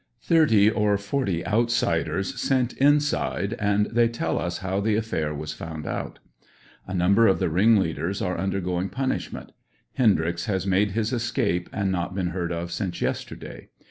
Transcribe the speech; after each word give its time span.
Thirty 0.23 0.67
or 0.67 0.97
forty 0.97 1.45
outsiders 1.45 2.33
sent 2.41 2.73
inside, 2.77 3.53
and 3.59 3.85
they 3.85 4.07
tell 4.07 4.39
us 4.39 4.57
how 4.57 4.79
the 4.79 4.95
affair 4.95 5.31
was 5.31 5.53
found 5.53 5.85
out. 5.85 6.17
A 6.87 6.93
number 6.95 7.27
of 7.27 7.37
the 7.37 7.51
ringleaders 7.51 8.19
are 8.19 8.35
undergoing 8.35 8.89
punishment. 8.89 9.51
Hendryx 9.93 10.45
has 10.45 10.65
made 10.65 10.93
his 10.93 11.13
escape, 11.13 11.69
and 11.71 11.91
not 11.91 12.15
been 12.15 12.29
heard 12.29 12.51
of 12.51 12.71
since 12.71 12.99
yesterday. 12.99 13.69